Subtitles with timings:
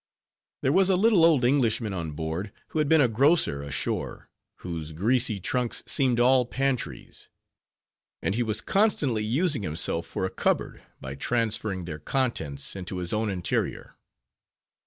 [0.63, 4.31] There was a little old Englishman on board, who had been a grocer ashore,
[4.61, 7.29] whose greasy trunks seemed all pantries;
[8.19, 13.13] and he was constantly using himself for a cupboard, by transferring their contents into his
[13.13, 13.95] own interior.